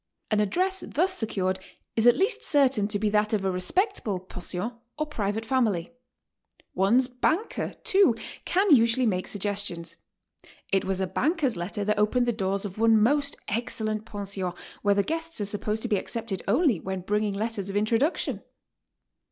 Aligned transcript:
An 0.31 0.39
address 0.39 0.79
thus 0.79 1.13
secured 1.13 1.59
is 1.95 2.07
at 2.07 2.17
least 2.17 2.41
certain 2.43 2.87
to 2.87 2.97
be 2.97 3.07
that 3.11 3.33
of 3.33 3.45
a 3.45 3.51
respectable 3.51 4.17
pension 4.19 4.71
or 4.97 5.05
private 5.05 5.45
family. 5.45 5.93
One's 6.73 7.07
banker, 7.07 7.75
too, 7.83 8.15
can 8.43 8.75
usually 8.75 9.05
make 9.05 9.27
sug 9.27 9.43
gestions. 9.43 9.97
It 10.73 10.85
was 10.85 11.01
a 11.01 11.05
banker's 11.05 11.55
letter 11.55 11.85
that 11.85 11.99
opened 11.99 12.25
the 12.25 12.33
doors 12.33 12.65
of 12.65 12.79
one 12.79 12.99
most 12.99 13.37
excellent 13.47 14.05
pension 14.05 14.53
where 14.81 14.95
the 14.95 15.03
guests 15.03 15.39
are 15.39 15.45
supposed 15.45 15.83
to 15.83 15.87
be 15.87 15.97
accepted 15.99 16.41
only 16.47 16.79
when 16.79 17.01
bringing 17.01 17.35
letters 17.35 17.69
of 17.69 17.75
introduction. 17.77 18.41